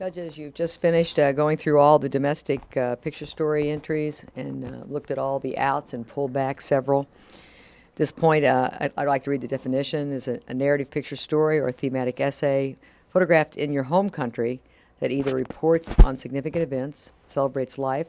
[0.00, 4.64] Judges, you've just finished uh, going through all the domestic uh, picture story entries and
[4.64, 7.06] uh, looked at all the outs and pulled back several.
[7.34, 10.90] At this point, uh, I'd, I'd like to read the definition is a, a narrative
[10.90, 12.76] picture story or thematic essay
[13.10, 14.60] photographed in your home country
[15.00, 18.06] that either reports on significant events, celebrates life,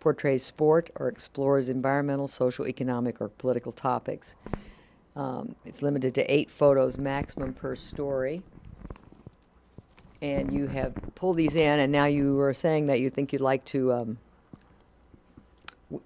[0.00, 4.34] portrays sport, or explores environmental, social, economic, or political topics.
[5.14, 8.42] Um, it's limited to eight photos maximum per story
[10.22, 13.42] and you have pulled these in, and now you were saying that you think you'd
[13.42, 14.18] like to um,
[15.90, 16.02] w-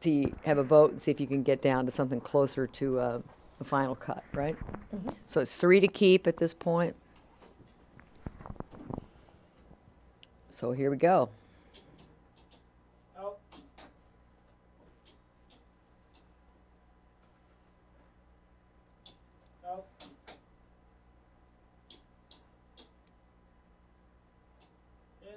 [0.00, 2.98] see, have a vote and see if you can get down to something closer to
[2.98, 3.20] uh,
[3.60, 4.56] a final cut, right?
[5.26, 6.94] So it's three to keep at this point.
[10.50, 11.30] So here we go.
[13.18, 13.38] Out.
[19.66, 19.84] Out.
[25.22, 25.30] In.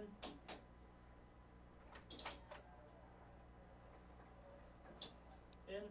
[5.70, 5.82] In.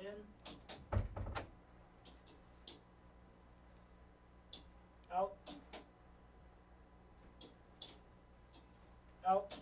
[0.00, 0.06] In.
[5.14, 5.32] Out.
[9.26, 9.56] Out.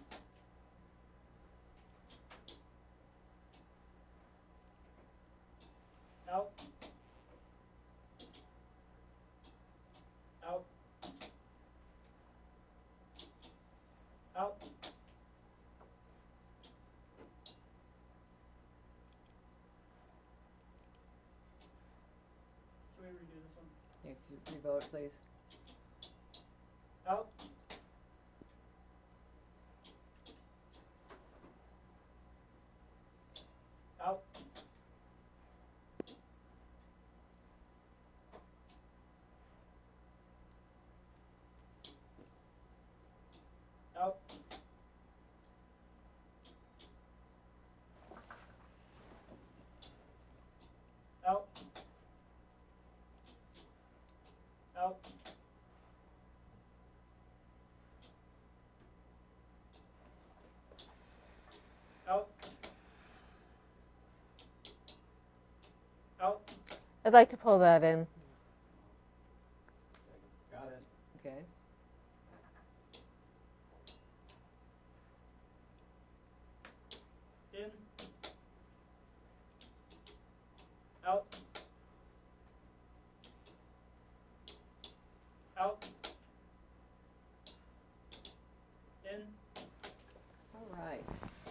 [6.33, 6.51] Out.
[10.45, 10.65] Out.
[14.37, 14.61] Out.
[14.61, 14.71] Can
[22.99, 23.67] we redo this one?
[24.05, 25.13] Yeah, could you revote, please?
[27.09, 27.29] Out.
[34.05, 34.23] Out.
[44.03, 44.17] Out.
[51.25, 51.47] Out.
[54.77, 54.97] Out.
[62.09, 62.29] Out.
[66.21, 66.41] Out.
[67.05, 68.09] I'd like to pull that in.
[81.13, 81.27] Out.
[85.59, 86.12] Out.